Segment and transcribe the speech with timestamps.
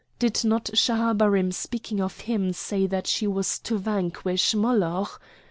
[0.17, 5.21] Did not Schahabarim in speaking of him say that she was to vanquish Moloch?